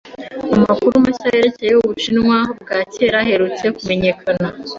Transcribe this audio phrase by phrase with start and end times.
[0.55, 4.45] Amakuru mashya yerekeye Ubushinwa bwa kera aherutse kumenyekana.